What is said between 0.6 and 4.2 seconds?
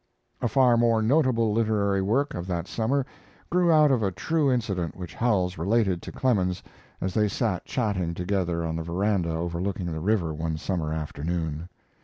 more notable literary work of that summer grew out of a